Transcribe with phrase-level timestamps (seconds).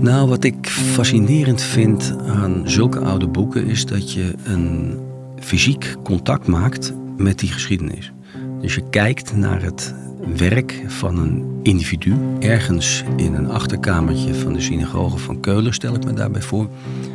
[0.00, 4.98] Nou, wat ik fascinerend vind aan zulke oude boeken is dat je een
[5.38, 8.12] fysiek contact maakt met die geschiedenis.
[8.60, 9.94] Dus je kijkt naar het
[10.36, 16.04] werk van een individu ergens in een achterkamertje van de synagoge van Keulen, stel ik
[16.04, 16.68] me daarbij voor.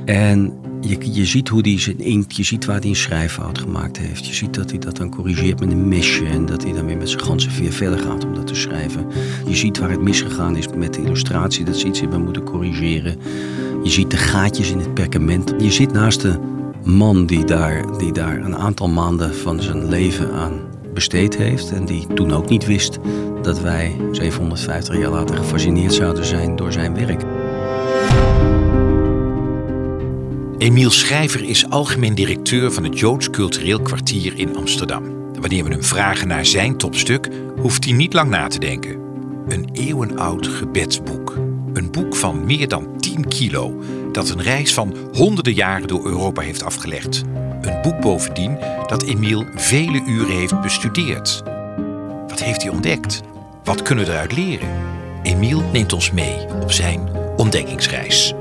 [0.05, 3.97] En je, je ziet hoe die zijn inkt, je ziet waar hij een schrijffout gemaakt
[3.97, 4.27] heeft.
[4.27, 6.97] Je ziet dat hij dat dan corrigeert met een mesje en dat hij dan weer
[6.97, 9.05] met zijn ganse veer verder gaat om dat te schrijven.
[9.47, 13.17] Je ziet waar het misgegaan is met de illustratie, dat ze iets hebben moeten corrigeren.
[13.83, 15.53] Je ziet de gaatjes in het perkament.
[15.57, 16.39] Je zit naast de
[16.83, 21.85] man die daar, die daar een aantal maanden van zijn leven aan besteed heeft en
[21.85, 22.97] die toen ook niet wist
[23.41, 27.21] dat wij 750 jaar later gefascineerd zouden zijn door zijn werk.
[30.57, 35.03] Emiel Schrijver is algemeen directeur van het Joods Cultureel Kwartier in Amsterdam.
[35.39, 38.99] Wanneer we hem vragen naar zijn topstuk, hoeft hij niet lang na te denken.
[39.47, 41.35] Een eeuwenoud gebedsboek.
[41.73, 43.81] Een boek van meer dan 10 kilo,
[44.15, 47.23] dat een reis van honderden jaren door Europa heeft afgelegd.
[47.61, 51.43] Een boek bovendien dat Emiel vele uren heeft bestudeerd.
[52.27, 53.21] Wat heeft hij ontdekt?
[53.63, 54.69] Wat kunnen we eruit leren?
[55.23, 58.33] Emiel neemt ons mee op zijn ontdekkingsreis.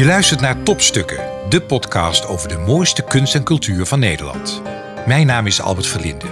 [0.00, 4.62] Je luistert naar Topstukken, de podcast over de mooiste kunst en cultuur van Nederland.
[5.06, 6.26] Mijn naam is Albert Verlinde.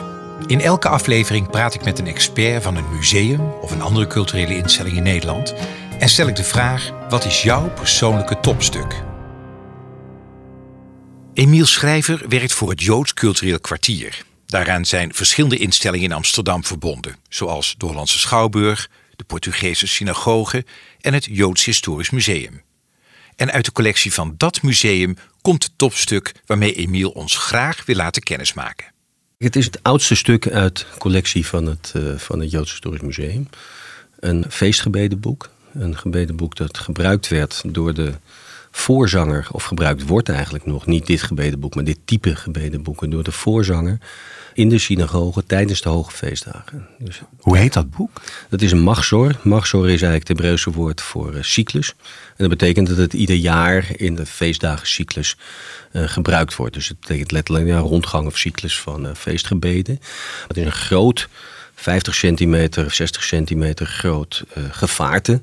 [0.47, 4.56] In elke aflevering praat ik met een expert van een museum of een andere culturele
[4.56, 5.55] instelling in Nederland
[5.98, 9.02] en stel ik de vraag: wat is jouw persoonlijke topstuk?
[11.34, 14.24] Emiel Schrijver werkt voor het Joods Cultureel Kwartier.
[14.46, 20.64] Daaraan zijn verschillende instellingen in Amsterdam verbonden, zoals de Hollandse Schouwburg, de Portugese Synagoge
[21.00, 22.66] en het Joods Historisch Museum.
[23.39, 27.96] En uit de collectie van dat museum komt het topstuk waarmee Emiel ons graag wil
[27.96, 28.86] laten kennismaken.
[29.36, 33.01] Het is het oudste stuk uit de collectie van het, uh, van het Joods Historisch
[33.01, 33.48] Museum.
[34.18, 35.51] Een feestgebedenboek.
[35.73, 38.14] Een gebedenboek dat gebruikt werd door de
[38.78, 43.33] voorzanger, of gebruikt wordt eigenlijk nog, niet dit gebedenboek, maar dit type gebedenboeken, door de
[43.33, 43.98] voorzanger
[44.55, 46.86] in de synagoge tijdens de hoge feestdagen.
[46.98, 48.20] Dus, Hoe heet dat boek?
[48.48, 49.36] Dat is een machzor.
[49.42, 51.94] Machzor is eigenlijk het Hebreeuwse woord voor uh, cyclus.
[51.98, 55.36] En dat betekent dat het ieder jaar in de feestdagencyclus
[55.92, 56.74] uh, gebruikt wordt.
[56.74, 60.00] Dus het betekent letterlijk ja, rondgang of cyclus van uh, feestgebeden.
[60.48, 61.28] Het is een groot,
[61.74, 65.42] 50 centimeter, 60 centimeter groot gevaarte.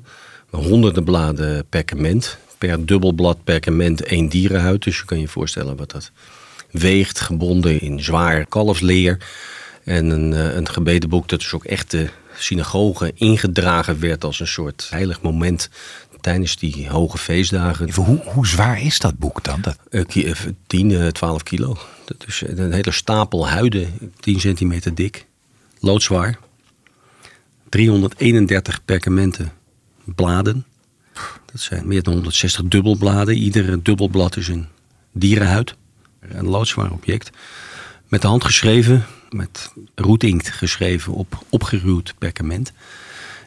[0.50, 2.38] Honderden bladen perkament.
[2.58, 4.82] Per dubbelblad perkament één dierenhuid.
[4.82, 6.10] Dus je kan je voorstellen wat dat
[6.70, 9.18] weegt, gebonden in zwaar kalfsleer.
[9.84, 12.08] En een, een gebedenboek dat dus ook echt de
[12.38, 15.68] synagoge ingedragen werd als een soort heilig moment
[16.20, 17.94] tijdens die hoge feestdagen.
[17.94, 19.60] Hoe, hoe zwaar is dat boek dan?
[19.60, 19.78] Dat...
[20.66, 21.78] 10, 12 kilo.
[22.04, 25.26] Dat is een hele stapel huiden, 10 centimeter dik,
[25.80, 26.38] loodzwaar.
[27.68, 29.52] 331 perkamenten
[30.04, 30.66] bladen.
[31.52, 33.36] Dat zijn meer dan 160 dubbelbladen.
[33.36, 34.66] Iedere dubbelblad is een
[35.12, 35.74] dierenhuid.
[36.20, 37.30] Een loodzwaar object.
[38.08, 42.72] Met de hand geschreven, met roetinkt geschreven op opgeruwd perkament.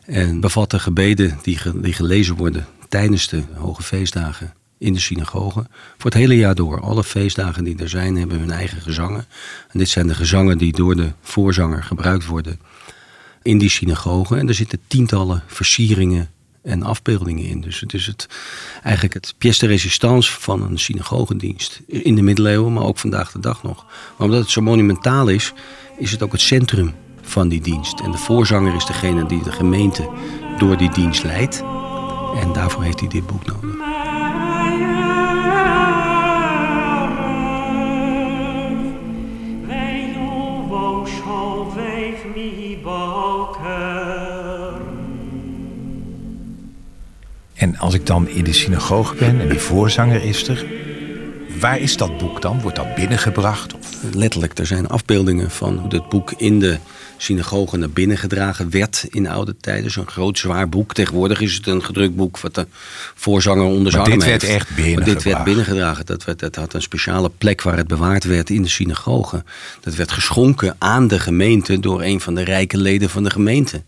[0.06, 5.68] En bevatten gebeden die, die gelezen worden tijdens de hoge feestdagen in de synagoge.
[5.98, 6.82] Voor het hele jaar door.
[6.82, 9.26] Alle feestdagen die er zijn hebben hun eigen gezangen.
[9.72, 12.60] En dit zijn de gezangen die door de voorzanger gebruikt worden
[13.42, 14.36] in die synagoge.
[14.38, 16.30] En er zitten tientallen versieringen
[16.64, 17.62] en afbeeldingen in.
[17.62, 18.28] Dus het is het,
[18.84, 21.82] eigenlijk het pièce de résistance van een synagogedienst.
[21.88, 23.86] In de middeleeuwen, maar ook vandaag de dag nog.
[24.18, 25.54] Maar omdat het zo monumentaal is,
[25.98, 28.00] is het ook het centrum van die dienst.
[28.00, 30.10] En de voorzanger is degene die de gemeente
[30.58, 31.64] door die dienst leidt.
[32.36, 33.99] En daarvoor heeft hij dit boek nodig.
[47.60, 50.66] En als ik dan in de synagoge ben en die voorzanger is er,
[51.60, 52.62] waar is dat boek dan?
[52.62, 53.74] Wordt dat binnengebracht?
[53.74, 53.90] Of?
[54.14, 56.78] Letterlijk, er zijn afbeeldingen van hoe dat boek in de
[57.18, 59.92] synagoge naar binnen gedragen werd in oude tijden.
[59.92, 60.94] Zo'n groot zwaar boek.
[60.94, 62.68] Tegenwoordig is het een gedrukt boek wat de
[63.16, 64.26] voorzanger onder zijn arm heeft.
[64.26, 65.14] dit werd echt binnengedragen.
[65.14, 66.06] dit werd binnengedragen.
[66.06, 69.44] Dat, werd, dat had een speciale plek waar het bewaard werd in de synagoge.
[69.80, 73.82] Dat werd geschonken aan de gemeente door een van de rijke leden van de gemeente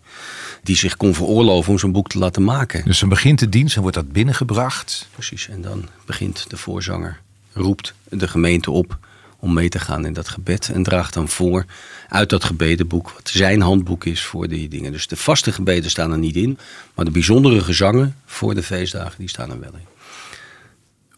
[0.62, 2.84] die zich kon veroorloven om zo'n boek te laten maken.
[2.84, 5.08] Dus dan begint de dienst en wordt dat binnengebracht?
[5.12, 7.20] Precies, en dan begint de voorzanger,
[7.52, 8.98] roept de gemeente op
[9.38, 10.70] om mee te gaan in dat gebed.
[10.74, 11.64] En draagt dan voor
[12.08, 14.92] uit dat gebedenboek, wat zijn handboek is voor die dingen.
[14.92, 16.58] Dus de vaste gebeden staan er niet in,
[16.94, 19.86] maar de bijzondere gezangen voor de feestdagen, die staan er wel in.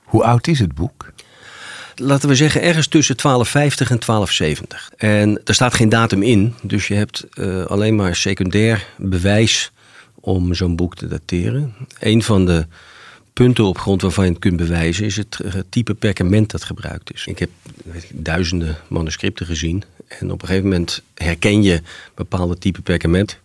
[0.02, 1.12] Hoe oud is het boek?
[1.96, 4.90] Laten we zeggen, ergens tussen 1250 en 1270.
[4.96, 9.72] En er staat geen datum in, dus je hebt uh, alleen maar secundair bewijs
[10.14, 11.74] om zo'n boek te dateren.
[11.98, 12.66] Een van de
[13.32, 15.38] punten op grond waarvan je het kunt bewijzen is het,
[15.68, 17.26] type perkament dat gebruikt is.
[17.26, 17.50] Ik heb
[17.92, 21.82] ik, duizenden manuscripten gezien en op een gegeven moment herken je
[22.14, 23.38] bepaalde type perkament.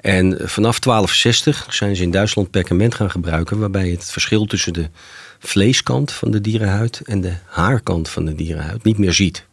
[0.00, 4.88] En vanaf 1260 zijn ze in Duitsland perkament gaan gebruiken, waarbij het verschil tussen de
[5.38, 9.46] vleeskant van de dierenhuid en de haarkant van de dierenhuid niet meer ziet.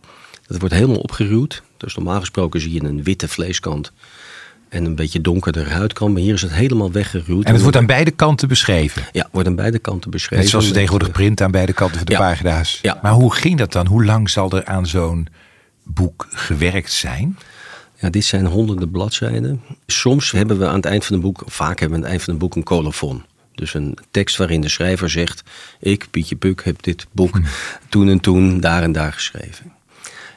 [0.47, 1.63] Dat wordt helemaal opgeruwd.
[1.77, 3.91] Dus normaal gesproken zie je een witte vleeskant
[4.69, 6.13] en een beetje donkerder huidkant.
[6.13, 7.45] Maar hier is het helemaal weggeruwd.
[7.45, 9.03] En het wordt aan beide kanten beschreven?
[9.11, 10.39] Ja, wordt aan beide kanten beschreven.
[10.43, 12.79] Net zoals ze tegenwoordig print aan beide kanten van de pagina's.
[12.81, 12.99] Ja.
[13.01, 13.87] Maar hoe ging dat dan?
[13.87, 15.27] Hoe lang zal er aan zo'n
[15.83, 17.37] boek gewerkt zijn?
[17.99, 19.61] Ja, dit zijn honderden bladzijden.
[19.85, 22.23] Soms hebben we aan het eind van een boek, vaak hebben we aan het eind
[22.23, 23.23] van een boek een colofon.
[23.55, 25.43] Dus een tekst waarin de schrijver zegt:
[25.79, 27.43] Ik, Pietje Puk, heb dit boek hm.
[27.89, 29.73] toen en toen, daar en daar geschreven.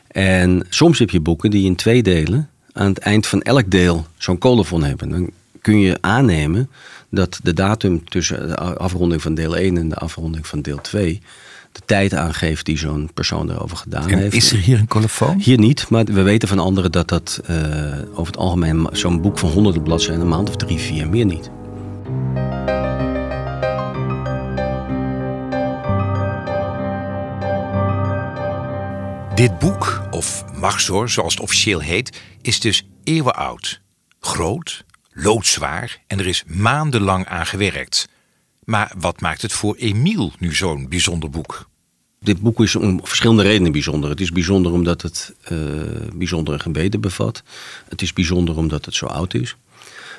[0.09, 4.07] En soms heb je boeken die in twee delen aan het eind van elk deel
[4.17, 5.09] zo'n colofon hebben.
[5.09, 5.31] Dan
[5.61, 6.71] kun je aannemen
[7.11, 11.21] dat de datum tussen de afronding van deel 1 en de afronding van deel 2
[11.73, 14.35] de tijd aangeeft die zo'n persoon erover gedaan en heeft.
[14.35, 15.41] Is er hier een colofoon?
[15.41, 17.57] Hier niet, maar we weten van anderen dat dat uh,
[18.11, 21.51] over het algemeen zo'n boek van honderden bladzijden een maand of drie, vier, meer niet.
[29.39, 33.81] Dit boek, of Machzor zoals het officieel heet, is dus eeuwenoud.
[34.21, 38.09] Groot, loodzwaar en er is maandenlang aan gewerkt.
[38.65, 41.69] Maar wat maakt het voor Emiel nu zo'n bijzonder boek?
[42.21, 44.11] Dit boek is om verschillende redenen bijzonder.
[44.11, 45.59] Het is bijzonder omdat het uh,
[46.15, 47.43] bijzondere gebeden bevat.
[47.89, 49.57] Het is bijzonder omdat het zo oud is.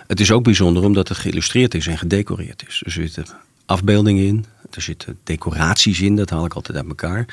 [0.07, 2.81] Het is ook bijzonder omdat het geïllustreerd is en gedecoreerd is.
[2.85, 3.25] Er zitten
[3.65, 7.25] afbeeldingen in, er zitten decoraties in, dat haal ik altijd uit elkaar.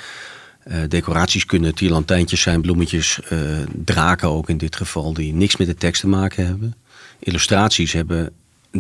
[0.71, 3.41] Uh, decoraties kunnen tierlantijntjes zijn, bloemetjes, uh,
[3.85, 6.75] draken ook in dit geval, die niks met de tekst te maken hebben.
[7.19, 8.33] Illustraties hebben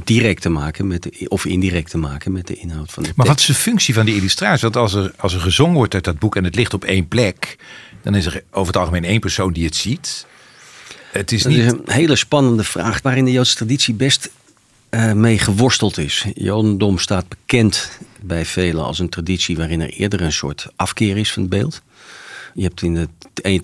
[0.04, 3.26] direct te maken met de, of indirect te maken met de inhoud van de maar
[3.26, 4.62] wat is de functie van die illustratie?
[4.62, 7.08] Want als er, als er gezongen wordt uit dat boek en het ligt op één
[7.08, 7.58] plek,
[8.02, 10.26] dan is er over het algemeen één persoon die het ziet.
[11.12, 11.58] Het is, niet...
[11.58, 14.30] is een hele spannende vraag waarin de Joodse traditie best
[15.14, 16.26] mee geworsteld is.
[16.34, 21.32] Jodendom staat bekend bij velen als een traditie waarin er eerder een soort afkeer is
[21.32, 21.82] van het beeld.
[22.54, 23.10] Je hebt in het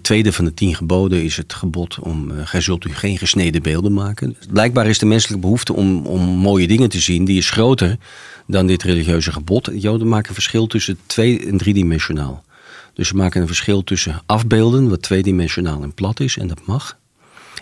[0.03, 3.63] tweede van de tien geboden is het gebod om uh, gij zult u geen gesneden
[3.63, 4.37] beelden maken.
[4.51, 7.99] Blijkbaar is de menselijke behoefte om, om mooie dingen te zien, die is groter
[8.47, 9.71] dan dit religieuze gebod.
[9.75, 12.45] Joden maken verschil tussen twee- en driedimensionaal.
[12.95, 16.99] Dus ze maken een verschil tussen afbeelden, wat tweedimensionaal en plat is, en dat mag.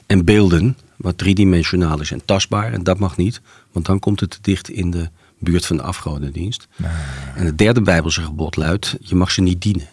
[0.07, 3.41] En beelden, wat driedimensionaal is en tastbaar, en dat mag niet.
[3.73, 6.69] Want dan komt het te dicht in de buurt van de afgodendienst.
[6.77, 6.95] Nou.
[7.35, 9.89] En het derde Bijbelse gebod luidt: je mag ze niet dienen.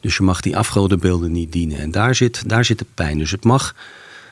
[0.00, 1.78] Dus je mag die afgodenbeelden niet dienen.
[1.78, 3.18] En daar zit, daar zit de pijn.
[3.18, 3.74] Dus het mag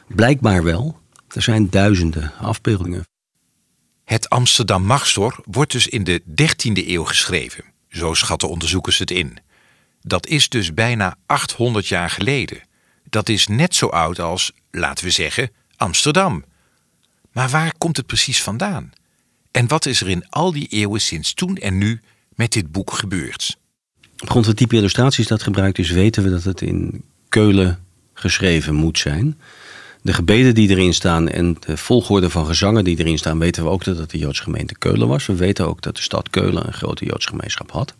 [0.07, 0.99] blijkbaar wel.
[1.29, 3.07] Er zijn duizenden afbeeldingen.
[4.05, 7.65] Het Amsterdam Machtstor wordt dus in de 13e eeuw geschreven.
[7.89, 9.39] Zo schatten onderzoekers het in.
[10.01, 12.63] Dat is dus bijna 800 jaar geleden.
[13.09, 16.45] Dat is net zo oud als, laten we zeggen, Amsterdam.
[17.33, 18.93] Maar waar komt het precies vandaan?
[19.51, 22.01] En wat is er in al die eeuwen sinds toen en nu
[22.35, 23.59] met dit boek gebeurd?
[24.19, 28.75] Op grond van type illustraties dat gebruikt is, weten we dat het in Keulen geschreven
[28.75, 29.41] moet zijn.
[30.03, 33.69] De gebeden die erin staan en de volgorde van gezangen die erin staan, weten we
[33.69, 35.27] ook dat het de Joodse gemeente Keulen was.
[35.27, 37.95] We weten ook dat de stad Keulen een grote Joodse gemeenschap had.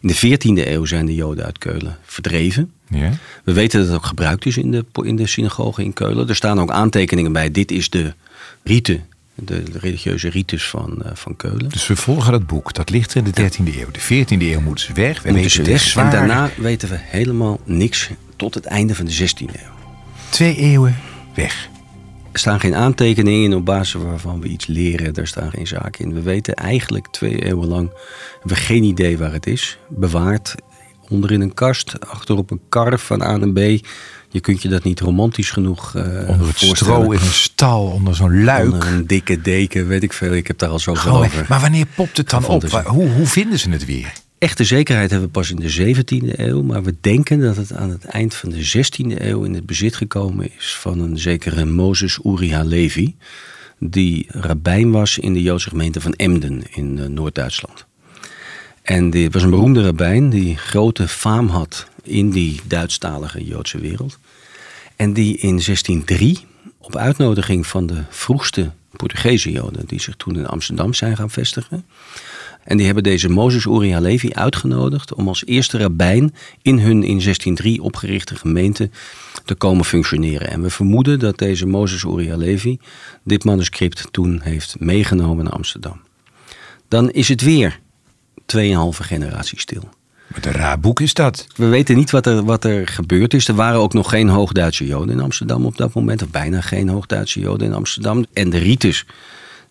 [0.00, 2.72] In de 14e eeuw zijn de Joden uit Keulen verdreven.
[2.88, 3.10] Ja.
[3.44, 6.28] We weten dat het ook gebruikt is in de, in de synagoge in Keulen.
[6.28, 7.50] Er staan ook aantekeningen bij.
[7.50, 8.14] Dit is de
[8.62, 9.00] rite
[9.34, 11.68] de, religieuze rites van, uh, van Keulen.
[11.68, 13.90] Dus we volgen dat boek, dat ligt in de 13e eeuw.
[13.90, 15.22] De 14e eeuw moeten ze weg.
[15.22, 15.96] We moeten ze weg.
[15.96, 19.72] En daarna weten we helemaal niks tot het einde van de 16e eeuw.
[20.28, 20.96] Twee eeuwen
[21.34, 21.68] weg.
[22.32, 25.14] Er staan geen aantekeningen in op basis waarvan we iets leren.
[25.14, 26.14] Er staan geen zaken in.
[26.14, 27.90] We weten eigenlijk twee eeuwen lang
[28.42, 29.78] we geen idee waar het is.
[29.88, 30.54] Bewaard
[31.08, 33.86] onder in een kast, achter op een kar van A naar B.
[34.28, 38.14] Je kunt je dat niet romantisch genoeg uh, Onder het stro in een stal, onder
[38.14, 38.72] zo'n luik.
[38.72, 40.32] Onder een dikke deken, weet ik veel.
[40.32, 41.46] Ik heb daar al zoveel oh, over.
[41.48, 42.62] Maar wanneer popt het dan op?
[42.70, 44.12] Hoe, hoe vinden ze het weer?
[44.44, 46.62] Echte zekerheid hebben we pas in de 17e eeuw.
[46.62, 49.96] Maar we denken dat het aan het eind van de 16e eeuw in het bezit
[49.96, 53.16] gekomen is van een zekere Mozes Uriah Levi.
[53.78, 57.86] Die rabbijn was in de Joodse gemeente van Emden in uh, Noord-Duitsland.
[58.82, 64.18] En dit was een beroemde rabbijn die grote faam had in die Duitsstalige Joodse wereld.
[64.96, 66.46] En die in 1603
[66.78, 71.84] op uitnodiging van de vroegste Portugese Joden die zich toen in Amsterdam zijn gaan vestigen.
[72.64, 77.20] En die hebben deze Mozes Uri Levi uitgenodigd om als eerste rabbijn in hun in
[77.20, 78.90] 1603 opgerichte gemeente
[79.44, 80.50] te komen functioneren.
[80.50, 82.78] En we vermoeden dat deze Mozes Uri Levi
[83.24, 86.00] dit manuscript toen heeft meegenomen naar Amsterdam.
[86.88, 87.80] Dan is het weer
[88.56, 88.60] 2,5
[89.00, 89.88] generatie stil.
[90.26, 91.46] Wat een raar boek is dat.
[91.56, 93.48] We weten niet wat er, wat er gebeurd is.
[93.48, 96.22] Er waren ook nog geen Hoogduitse Joden in Amsterdam op dat moment.
[96.22, 98.26] Of bijna geen Hoogduitse Joden in Amsterdam.
[98.32, 99.06] En de ritus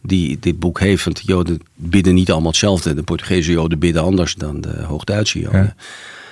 [0.04, 1.04] die dit boek heeft.
[1.04, 2.94] Want de Joden bidden niet allemaal hetzelfde.
[2.94, 5.76] De Portugese Joden bidden anders dan de Hoogduitse Joden.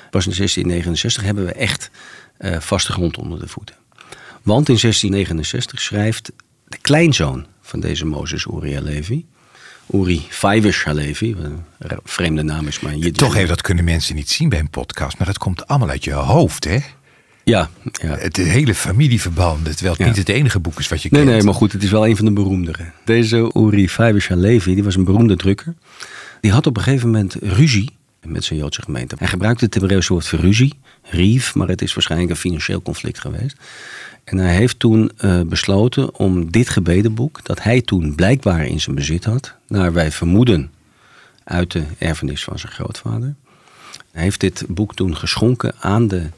[0.10, 1.92] Pas in 1669 hebben we echt
[2.40, 3.75] uh, vaste grond onder de voeten.
[4.42, 6.32] Want in 1669 schrijft
[6.68, 9.25] de kleinzoon van deze Mozes Uri Levi,
[9.94, 11.63] Uri Faivish Halevi, een
[12.04, 15.28] vreemde naam is maar Toch even, dat kunnen mensen niet zien bij een podcast, maar
[15.28, 16.80] dat komt allemaal uit je hoofd, hè?
[17.44, 18.16] Ja, ja.
[18.18, 21.36] Het hele familieverband, terwijl het niet het enige boek is wat je nee, kent.
[21.36, 22.92] Nee, maar goed, het is wel een van de beroemdere.
[23.06, 25.74] Deze Uri Faivish Halevi, die was een beroemde drukker.
[26.42, 27.90] Die had op een gegeven moment ruzie
[28.26, 29.16] met zijn Joodse gemeente.
[29.18, 33.20] Hij gebruikte het Hebreeuwse woord voor ruzie, rief, maar het is waarschijnlijk een financieel conflict
[33.20, 33.58] geweest.
[34.24, 38.96] En hij heeft toen uh, besloten om dit gebedenboek, dat hij toen blijkbaar in zijn
[38.96, 40.72] bezit had, naar wij vermoeden
[41.44, 43.36] uit de erfenis van zijn grootvader.
[44.12, 46.30] Hij heeft dit boek toen geschonken aan de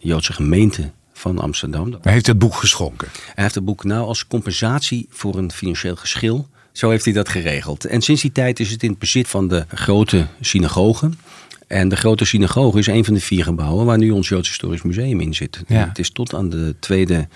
[0.00, 1.98] Joodse gemeente van Amsterdam.
[2.02, 3.08] Hij heeft het boek geschonken?
[3.34, 6.48] Hij heeft het boek nou als compensatie voor een financieel geschil.
[6.72, 7.84] Zo heeft hij dat geregeld.
[7.84, 11.18] En sinds die tijd is het in het bezit van de grote synagogen.
[11.66, 14.82] En de grote synagoge is een van de vier gebouwen waar nu ons Joods Historisch
[14.82, 15.62] Museum in zit.
[15.66, 17.28] Het is tot aan de Tweede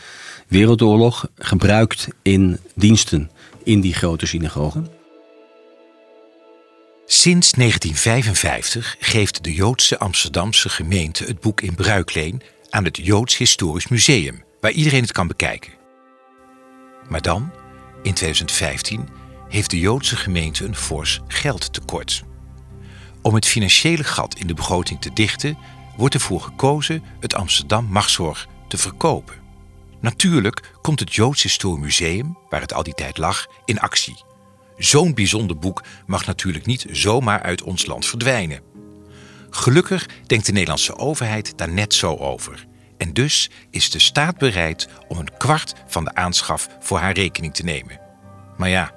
[0.48, 3.30] Wereldoorlog gebruikt in diensten
[3.62, 4.86] in die grote synagogen.
[7.06, 12.42] Sinds 1955 geeft de Joodse Amsterdamse gemeente het boek in bruikleen
[12.74, 15.72] aan het Joods Historisch Museum, waar iedereen het kan bekijken.
[17.08, 17.52] Maar dan,
[18.02, 19.08] in 2015,
[19.48, 22.24] heeft de Joodse gemeente een fors geldtekort.
[23.22, 25.58] Om het financiële gat in de begroting te dichten,
[25.96, 29.34] wordt ervoor gekozen het Amsterdam Magzorg te verkopen.
[30.00, 34.24] Natuurlijk komt het Joods Historisch Museum, waar het al die tijd lag, in actie.
[34.76, 38.73] Zo'n bijzonder boek mag natuurlijk niet zomaar uit ons land verdwijnen.
[39.56, 42.66] Gelukkig denkt de Nederlandse overheid daar net zo over.
[42.96, 47.54] En dus is de staat bereid om een kwart van de aanschaf voor haar rekening
[47.54, 48.00] te nemen.
[48.56, 48.94] Maar ja,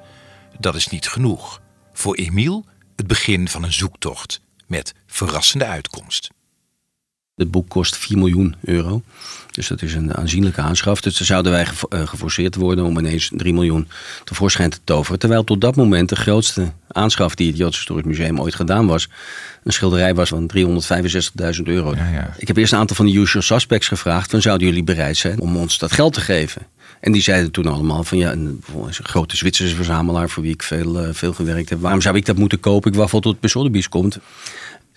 [0.60, 1.62] dat is niet genoeg.
[1.94, 6.30] Voor Emiel het begin van een zoektocht met verrassende uitkomst.
[7.38, 9.02] Het boek kost 4 miljoen euro.
[9.52, 11.02] Dus dat is een aanzienlijke aanschaf.
[11.02, 13.88] Dus dan zouden wij eh, geforceerd worden om ineens 3 miljoen
[14.24, 15.20] tevoorschijn te toveren.
[15.20, 19.10] Terwijl tot dat moment de grootste aanschaf die het Joods Historisch Museum ooit gedaan was.
[19.64, 21.96] Een schilderij was van 365.000 euro.
[21.96, 22.34] Ja, ja.
[22.38, 24.32] Ik heb eerst een aantal van de usual suspects gevraagd.
[24.32, 26.62] Van zouden jullie bereid zijn om ons dat geld te geven?
[27.00, 30.64] En die zeiden toen allemaal van ja, een, een grote Zwitserse verzamelaar voor wie ik
[30.64, 31.82] veel, uh, veel gewerkt heb.
[31.82, 32.92] Waarom zou ik dat moeten kopen?
[32.92, 34.20] Ik wacht tot het bij Sotheby's komt.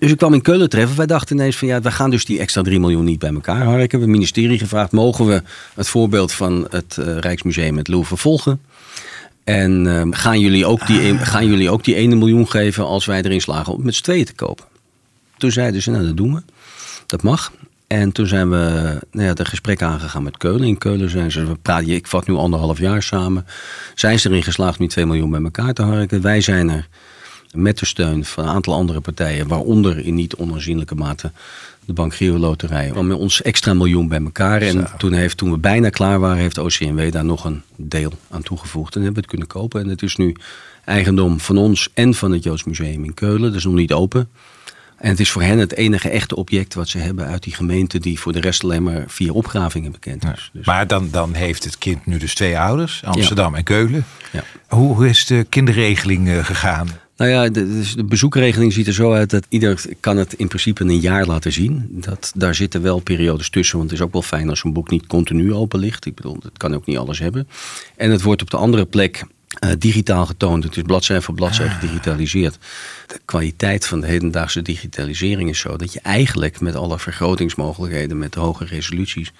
[0.01, 0.97] Dus ik kwam in Keulen treffen.
[0.97, 3.63] Wij dachten ineens van ja, we gaan dus die extra 3 miljoen niet bij elkaar
[3.63, 3.75] harken.
[3.75, 5.43] We hebben het ministerie gevraagd, mogen we
[5.75, 8.61] het voorbeeld van het uh, Rijksmuseum het Louvre volgen?
[9.45, 13.23] En uh, gaan, jullie ook die, gaan jullie ook die 1 miljoen geven als wij
[13.23, 14.65] erin slagen om met z'n tweeën te kopen?
[15.37, 16.43] Toen zeiden ze, nou dat doen we.
[17.07, 17.53] Dat mag.
[17.87, 18.57] En toen zijn we
[19.11, 20.67] nou ja, de gesprek aangegaan met Keulen.
[20.69, 23.47] In Keulen zijn ze, we praten, ik vat nu anderhalf jaar samen.
[23.95, 26.23] Zijn ze erin geslaagd om die 2 miljoen bij elkaar te harken?
[26.23, 26.89] Wij zijn er
[27.53, 31.33] met de steun van een aantal andere partijen, waaronder in niet onaanzienlijke mate
[31.85, 34.63] de Bank Giro Loterij, met ons extra miljoen bij elkaar.
[34.63, 38.43] En toen, heeft, toen we bijna klaar waren, heeft OCMW daar nog een deel aan
[38.43, 38.95] toegevoegd.
[38.95, 39.81] En hebben we het kunnen kopen.
[39.81, 40.37] En het is nu
[40.85, 43.43] eigendom van ons en van het Joods Museum in Keulen.
[43.43, 44.29] Dat is nog niet open.
[44.97, 47.99] En het is voor hen het enige echte object wat ze hebben uit die gemeente,
[47.99, 50.51] die voor de rest alleen maar via opgravingen bekend is.
[50.53, 50.67] Dus.
[50.67, 54.05] Maar dan, dan heeft het kind nu dus twee ouders, Amsterdam en Keulen.
[54.33, 54.45] Ja.
[54.69, 56.89] Hoe, hoe is de kinderregeling uh, gegaan?
[57.21, 60.49] Nou ja, de, dus de, bezoekregeling ziet er zo uit dat ieder kan het in
[60.49, 61.89] principe een jaar laten zien.
[61.91, 64.91] Dat, daar zitten wel periodes tussen, want het is ook wel fijn als een boek
[64.91, 66.07] niet continu open ligt.
[66.07, 67.49] Ik bedoel, het kan ook niet alles hebben.
[67.97, 69.25] En het wordt op de andere plek
[69.65, 70.65] uh, digitaal getoond.
[70.65, 71.81] Het is bladzijde voor bladzijde ah.
[71.81, 72.59] gedigitaliseerd.
[73.07, 78.35] De kwaliteit van de hedendaagse digitalisering is zo dat je eigenlijk met alle vergrotingsmogelijkheden, met
[78.35, 79.33] hoge resoluties,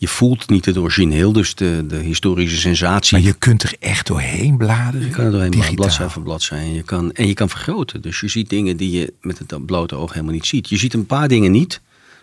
[0.00, 3.16] je voelt niet het origineel, dus de, de historische sensatie.
[3.16, 5.06] Maar je kunt er echt doorheen bladeren.
[5.06, 6.64] Je kan er doorheen bladeren, bladzijde voor bladzijde.
[6.64, 8.00] En je, kan, en je kan vergroten.
[8.00, 10.68] Dus je ziet dingen die je met het blote oog helemaal niet ziet.
[10.68, 11.80] Je ziet een paar dingen niet.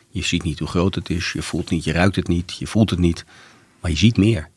[0.10, 1.32] Je ziet niet hoe groot het is.
[1.32, 2.56] Je voelt niet, je ruikt het niet.
[2.60, 3.26] Je voelt het niet.
[3.82, 4.50] Maar je ziet meer.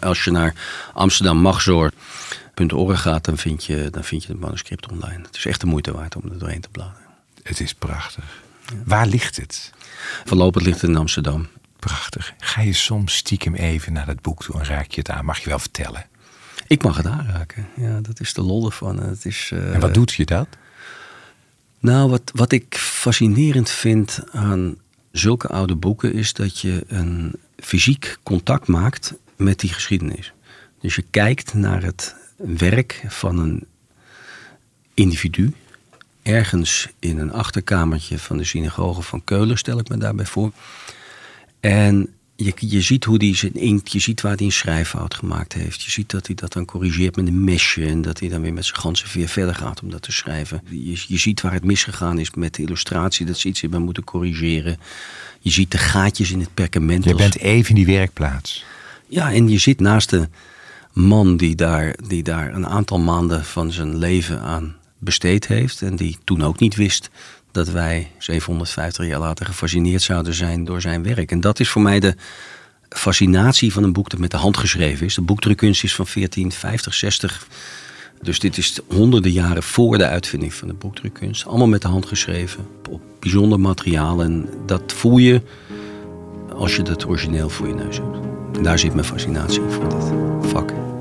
[0.00, 0.54] Als je naar
[0.94, 5.22] Amsterdam Magzoor.org gaat, dan vind, je, dan vind je het manuscript online.
[5.22, 7.02] Het is echt de moeite waard om er doorheen te bladeren.
[7.42, 8.24] Het is prachtig.
[8.84, 9.72] Waar ligt het?
[10.24, 11.46] Voorlopig ligt het in Amsterdam.
[11.84, 12.34] Prachtig.
[12.38, 15.24] Ga je soms stiekem even naar dat boek toe en raak je het aan?
[15.24, 16.06] Mag je wel vertellen?
[16.66, 17.66] Ik mag het aanraken.
[17.76, 18.98] Ja, dat is de lol ervan.
[18.98, 20.48] Het is, uh, en wat doet je dat?
[21.78, 24.76] Nou, wat, wat ik fascinerend vind aan
[25.12, 30.32] zulke oude boeken is dat je een fysiek contact maakt met die geschiedenis.
[30.80, 33.66] Dus je kijkt naar het werk van een
[34.94, 35.54] individu.
[36.22, 40.52] Ergens in een achterkamertje van de synagoge van Keulen, stel ik me daarbij voor.
[41.64, 45.52] En je, je ziet hoe hij zijn inkt, je ziet waar hij een schrijffout gemaakt
[45.52, 45.82] heeft.
[45.82, 48.52] Je ziet dat hij dat dan corrigeert met een mesje en dat hij dan weer
[48.52, 50.62] met zijn ganse veer verder gaat om dat te schrijven.
[50.70, 54.04] Je, je ziet waar het misgegaan is met de illustratie, dat ze iets hebben moeten
[54.04, 54.78] corrigeren.
[55.40, 57.04] Je ziet de gaatjes in het perkament.
[57.04, 58.64] Je bent even in die werkplaats.
[59.06, 60.28] Ja, en je zit naast de
[60.92, 65.96] man die daar, die daar een aantal maanden van zijn leven aan besteed heeft en
[65.96, 67.10] die toen ook niet wist
[67.54, 71.30] dat wij 750 jaar later gefascineerd zouden zijn door zijn werk.
[71.30, 72.14] En dat is voor mij de
[72.88, 75.14] fascinatie van een boek dat met de hand geschreven is.
[75.14, 77.46] De boekdrukkunst is van 1450, 60.
[78.22, 81.46] Dus dit is honderden jaren voor de uitvinding van de boekdrukkunst.
[81.46, 84.22] Allemaal met de hand geschreven, op bijzonder materiaal.
[84.22, 85.42] En dat voel je
[86.56, 88.64] als je het origineel voor je neus hebt.
[88.64, 90.93] Daar zit mijn fascinatie voor dit vak.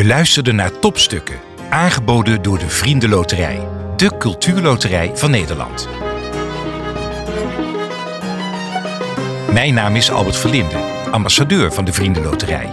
[0.00, 1.38] Je luisterde naar Topstukken,
[1.70, 5.88] aangeboden door de Vriendenloterij, de cultuurloterij van Nederland.
[9.52, 10.76] Mijn naam is Albert Verlinde,
[11.10, 12.68] ambassadeur van de Vriendenloterij.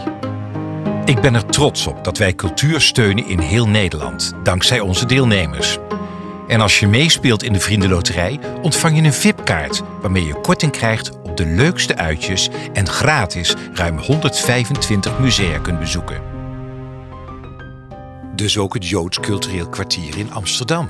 [1.05, 5.77] Ik ben er trots op dat wij cultuur steunen in heel Nederland, dankzij onze deelnemers.
[6.48, 11.12] En als je meespeelt in de Vriendenloterij, ontvang je een VIP-kaart waarmee je korting krijgt
[11.22, 16.26] op de leukste uitjes en gratis ruim 125 musea kunt bezoeken.
[18.38, 20.89] Dus ook het Joods Cultureel Kwartier in Amsterdam.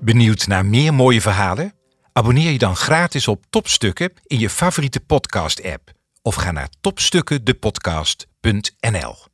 [0.00, 1.74] Benieuwd naar meer mooie verhalen?
[2.12, 5.92] Abonneer je dan gratis op Topstukken in je favoriete podcast-app
[6.22, 9.29] of ga naar topstukkendepodcast.nl.